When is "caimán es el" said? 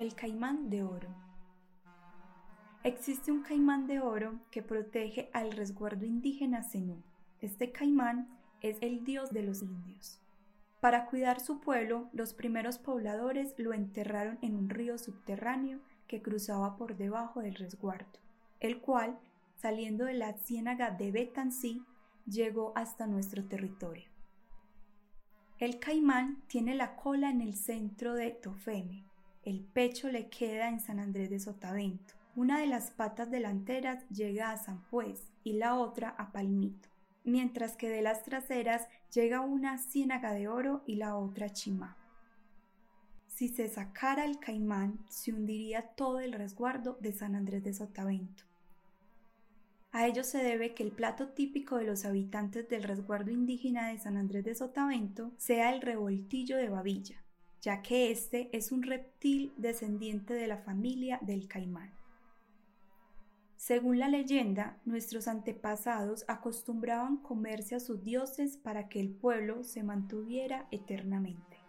7.70-9.04